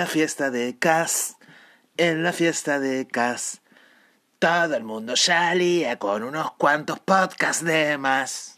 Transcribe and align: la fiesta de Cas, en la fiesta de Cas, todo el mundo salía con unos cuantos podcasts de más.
la 0.00 0.06
fiesta 0.06 0.50
de 0.50 0.78
Cas, 0.78 1.36
en 1.98 2.22
la 2.22 2.32
fiesta 2.32 2.80
de 2.80 3.06
Cas, 3.06 3.60
todo 4.38 4.74
el 4.74 4.82
mundo 4.82 5.14
salía 5.14 5.98
con 5.98 6.22
unos 6.22 6.52
cuantos 6.52 6.98
podcasts 7.00 7.62
de 7.62 7.98
más. 7.98 8.48